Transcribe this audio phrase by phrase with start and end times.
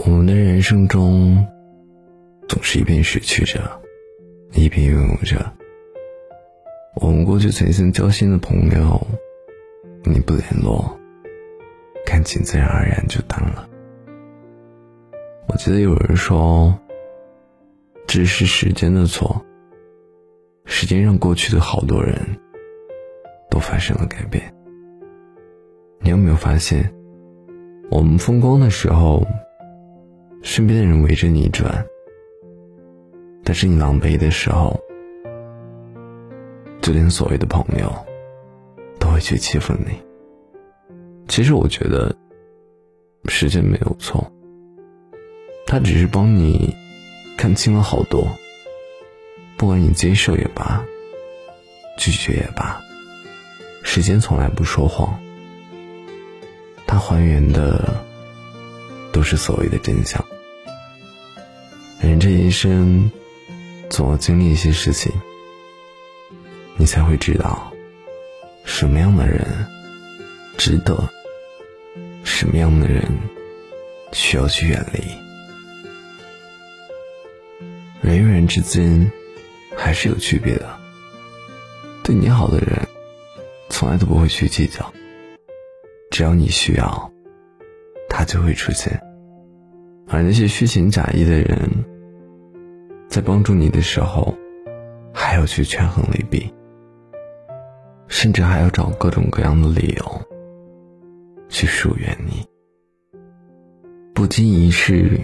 [0.00, 1.46] 我们的人生中，
[2.48, 3.60] 总是一边失去着，
[4.54, 5.52] 一边拥有着。
[6.94, 9.06] 我们过去曾经交心的朋友，
[10.04, 10.98] 你不联络，
[12.06, 13.68] 感情自然而然就淡了。
[15.48, 16.74] 我记得有人说，
[18.06, 19.44] 这是时间的错，
[20.64, 22.18] 时间让过去的好多人
[23.50, 24.54] 都发生了改变。
[26.00, 26.90] 你有没有发现，
[27.90, 29.22] 我们风光的时候？
[30.42, 31.86] 身边的人围着你转，
[33.44, 34.78] 但是你狼狈的时候，
[36.82, 37.90] 就连所谓的朋友
[38.98, 40.02] 都会去欺负你。
[41.28, 42.14] 其实我觉得，
[43.26, 44.30] 时间没有错，
[45.66, 46.74] 他只是帮你
[47.38, 48.26] 看清了好多。
[49.56, 50.84] 不管你接受也罢，
[51.96, 52.80] 拒绝也罢，
[53.84, 55.18] 时间从来不说谎，
[56.84, 58.04] 它还原的。
[59.22, 60.20] 都是所谓的真相。
[62.00, 63.08] 人这一生，
[63.88, 65.12] 总要经历一些事情，
[66.76, 67.72] 你才会知道，
[68.64, 69.46] 什么样的人
[70.58, 71.08] 值得，
[72.24, 73.08] 什么样的人
[74.10, 75.00] 需要去远离。
[78.00, 79.08] 人与人之间
[79.76, 80.80] 还是有区别的。
[82.02, 82.88] 对你好的人，
[83.68, 84.92] 从来都不会去计较。
[86.10, 87.12] 只要你需要，
[88.08, 89.00] 他就会出现。
[90.12, 91.56] 而那些虚情假意的人，
[93.08, 94.36] 在帮助你的时候，
[95.10, 96.52] 还要去权衡利弊，
[98.08, 100.22] 甚至还要找各种各样的理由
[101.48, 102.46] 去疏远你。
[104.12, 105.18] 不经一事，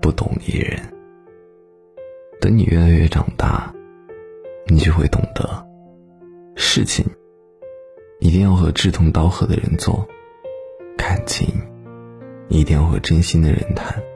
[0.00, 0.80] 不懂一人。
[2.40, 3.72] 等你越来越长大，
[4.66, 5.64] 你就会懂得，
[6.56, 7.06] 事情
[8.18, 10.04] 一定要和志同道合的人做，
[10.98, 11.46] 感情。
[12.52, 14.11] 一定要和真心的人谈。